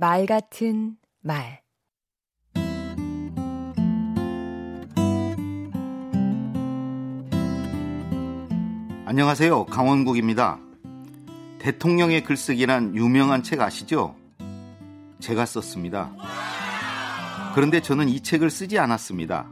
말 0.00 0.26
같은 0.26 0.94
말 1.22 1.60
안녕하세요. 9.06 9.66
강원국입니다. 9.66 10.60
대통령의 11.58 12.22
글쓰기란 12.22 12.94
유명한 12.94 13.42
책 13.42 13.60
아시죠? 13.60 14.14
제가 15.18 15.44
썼습니다. 15.46 16.14
그런데 17.56 17.82
저는 17.82 18.08
이 18.08 18.20
책을 18.20 18.50
쓰지 18.50 18.78
않았습니다. 18.78 19.50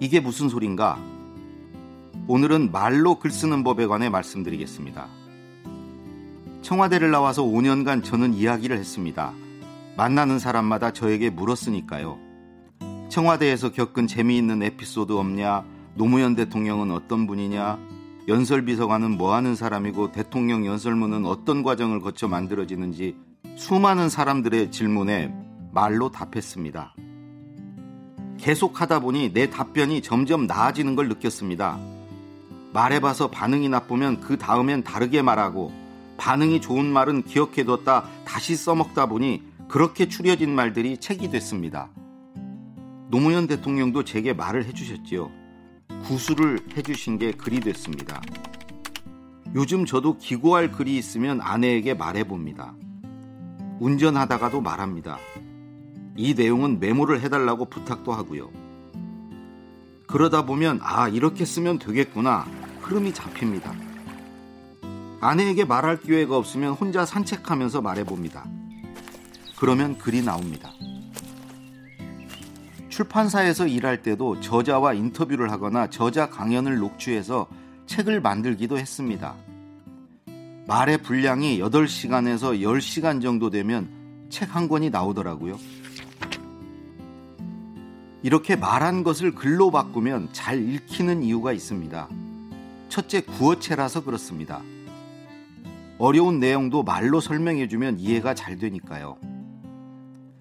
이게 0.00 0.20
무슨 0.20 0.50
소린가? 0.50 0.98
오늘은 2.28 2.72
말로 2.72 3.18
글 3.18 3.30
쓰는 3.30 3.64
법에 3.64 3.86
관해 3.86 4.10
말씀드리겠습니다. 4.10 5.19
청와대를 6.62 7.10
나와서 7.10 7.42
5년간 7.42 8.04
저는 8.04 8.34
이야기를 8.34 8.76
했습니다. 8.76 9.32
만나는 9.96 10.38
사람마다 10.38 10.92
저에게 10.92 11.30
물었으니까요. 11.30 12.18
청와대에서 13.08 13.72
겪은 13.72 14.06
재미있는 14.06 14.62
에피소드 14.62 15.12
없냐? 15.12 15.64
노무현 15.94 16.36
대통령은 16.36 16.90
어떤 16.90 17.26
분이냐? 17.26 17.78
연설비서관은 18.28 19.16
뭐 19.16 19.34
하는 19.34 19.56
사람이고 19.56 20.12
대통령 20.12 20.66
연설문은 20.66 21.24
어떤 21.26 21.62
과정을 21.62 22.00
거쳐 22.00 22.28
만들어지는지 22.28 23.16
수많은 23.56 24.08
사람들의 24.08 24.70
질문에 24.70 25.34
말로 25.72 26.10
답했습니다. 26.10 26.94
계속 28.38 28.80
하다 28.80 29.00
보니 29.00 29.32
내 29.32 29.50
답변이 29.50 30.02
점점 30.02 30.46
나아지는 30.46 30.94
걸 30.94 31.08
느꼈습니다. 31.08 31.78
말해봐서 32.72 33.30
반응이 33.30 33.68
나쁘면 33.68 34.20
그 34.20 34.38
다음엔 34.38 34.84
다르게 34.84 35.22
말하고 35.22 35.79
반응이 36.20 36.60
좋은 36.60 36.84
말은 36.84 37.22
기억해뒀다 37.22 38.04
다시 38.26 38.54
써먹다 38.54 39.06
보니 39.06 39.42
그렇게 39.68 40.06
추려진 40.06 40.54
말들이 40.54 40.98
책이 40.98 41.30
됐습니다. 41.30 41.88
노무현 43.08 43.46
대통령도 43.46 44.04
제게 44.04 44.34
말을 44.34 44.66
해주셨지요. 44.66 45.30
구술을 46.04 46.60
해주신 46.76 47.18
게 47.18 47.32
글이 47.32 47.60
됐습니다. 47.60 48.20
요즘 49.54 49.86
저도 49.86 50.18
기고할 50.18 50.70
글이 50.70 50.94
있으면 50.98 51.40
아내에게 51.40 51.94
말해봅니다. 51.94 52.74
운전하다가도 53.80 54.60
말합니다. 54.60 55.16
이 56.16 56.34
내용은 56.34 56.80
메모를 56.80 57.22
해달라고 57.22 57.64
부탁도 57.64 58.12
하고요. 58.12 58.50
그러다 60.06 60.44
보면 60.44 60.80
아 60.82 61.08
이렇게 61.08 61.46
쓰면 61.46 61.78
되겠구나 61.78 62.46
흐름이 62.82 63.14
잡힙니다. 63.14 63.89
아내에게 65.20 65.64
말할 65.64 66.00
기회가 66.00 66.36
없으면 66.36 66.72
혼자 66.72 67.04
산책하면서 67.04 67.82
말해봅니다. 67.82 68.46
그러면 69.58 69.98
글이 69.98 70.22
나옵니다. 70.22 70.70
출판사에서 72.88 73.66
일할 73.66 74.02
때도 74.02 74.40
저자와 74.40 74.94
인터뷰를 74.94 75.50
하거나 75.50 75.88
저자 75.88 76.28
강연을 76.28 76.78
녹취해서 76.78 77.46
책을 77.86 78.20
만들기도 78.20 78.78
했습니다. 78.78 79.36
말의 80.66 80.98
분량이 80.98 81.58
8시간에서 81.60 82.60
10시간 82.60 83.20
정도 83.20 83.50
되면 83.50 83.88
책 84.30 84.54
한 84.54 84.68
권이 84.68 84.90
나오더라고요. 84.90 85.58
이렇게 88.22 88.54
말한 88.54 89.02
것을 89.02 89.34
글로 89.34 89.70
바꾸면 89.70 90.28
잘 90.32 90.62
읽히는 90.62 91.22
이유가 91.22 91.52
있습니다. 91.52 92.08
첫째, 92.88 93.20
구어체라서 93.22 94.04
그렇습니다. 94.04 94.62
어려운 96.00 96.40
내용도 96.40 96.82
말로 96.82 97.20
설명해주면 97.20 98.00
이해가 98.00 98.32
잘 98.32 98.56
되니까요. 98.56 99.18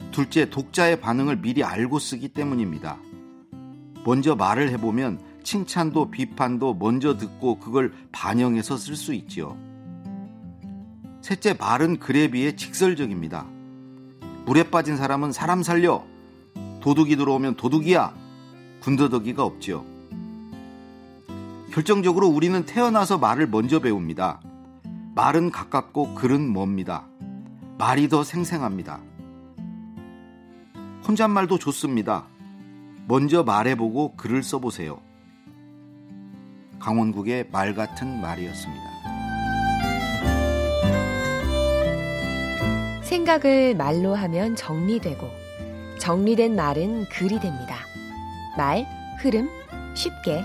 둘째, 0.10 0.50
독자의 0.50 1.02
반응을 1.02 1.42
미리 1.42 1.66
알고 1.66 2.00
쓰기 2.00 2.30
때문입니다. 2.30 2.98
먼저 4.06 4.38
말을 4.38 4.70
해보면 4.70 5.20
칭찬도 5.44 6.12
비판도 6.12 6.76
먼저 6.76 7.18
듣고 7.18 7.60
그걸 7.60 7.92
반영해서 8.14 8.78
쓸 8.78 8.96
수 8.96 9.14
있지요. 9.14 9.58
셋째, 11.22 11.54
말은 11.54 12.00
글에 12.00 12.30
비해 12.30 12.56
직설적입니다. 12.56 13.46
물에 14.46 14.64
빠진 14.64 14.96
사람은 14.96 15.34
사람 15.34 15.62
살려! 15.62 16.06
도둑이 16.80 17.18
들어오면 17.18 17.58
도둑이야! 17.58 18.14
군더더기가 18.80 19.44
없지요. 19.44 19.84
결정적으로 21.74 22.30
우리는 22.30 22.66
태어나서 22.66 23.18
말을 23.18 23.48
먼저 23.48 23.80
배웁니다. 23.80 24.40
말은 25.20 25.52
가깝고 25.52 26.16
글은 26.16 26.54
멉니다. 26.54 27.06
말이 27.78 28.08
더 28.08 28.24
생생합니다. 28.24 29.02
혼잣말도 31.06 31.60
좋습니다. 31.60 32.26
먼저 33.06 33.44
말해보고 33.44 34.16
글을 34.16 34.44
써보세요. 34.44 35.02
강원국의 36.80 37.50
말 37.52 37.76
같은 37.76 38.22
말이었습니다. 38.22 38.84
생각을 43.04 43.76
말로 43.76 44.16
하면 44.16 44.56
정리되고 44.56 45.28
정리된 46.00 46.56
말은 46.56 47.10
글이 47.10 47.42
됩니다. 47.42 47.76
말, 48.56 48.88
흐름, 49.20 49.50
쉽게 49.96 50.42